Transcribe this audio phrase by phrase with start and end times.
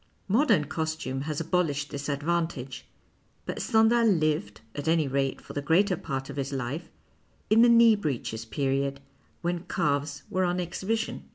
[0.27, 2.87] Modern costume has abolished this advantage,
[3.45, 6.89] but Stendhal lived, at any rate for the greater part of his life,
[7.51, 8.99] in the knee breeches period,
[9.43, 11.25] when calves were on exhibition.